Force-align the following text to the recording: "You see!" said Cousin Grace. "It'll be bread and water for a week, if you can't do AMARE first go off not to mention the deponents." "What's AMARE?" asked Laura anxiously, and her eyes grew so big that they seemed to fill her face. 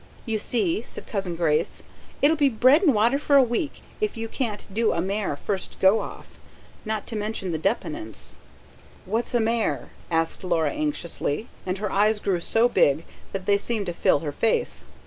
"You 0.25 0.39
see!" 0.39 0.81
said 0.81 1.05
Cousin 1.05 1.35
Grace. 1.35 1.83
"It'll 2.23 2.35
be 2.35 2.49
bread 2.49 2.81
and 2.81 2.95
water 2.95 3.19
for 3.19 3.35
a 3.35 3.43
week, 3.43 3.81
if 4.01 4.17
you 4.17 4.27
can't 4.27 4.65
do 4.73 4.93
AMARE 4.93 5.35
first 5.35 5.79
go 5.79 5.99
off 5.99 6.39
not 6.83 7.05
to 7.05 7.15
mention 7.15 7.51
the 7.51 7.59
deponents." 7.59 8.33
"What's 9.05 9.35
AMARE?" 9.35 9.91
asked 10.09 10.43
Laura 10.43 10.71
anxiously, 10.71 11.49
and 11.67 11.77
her 11.77 11.91
eyes 11.91 12.19
grew 12.19 12.39
so 12.39 12.67
big 12.67 13.05
that 13.31 13.45
they 13.45 13.59
seemed 13.59 13.85
to 13.85 13.93
fill 13.93 14.21
her 14.21 14.31
face. 14.31 14.85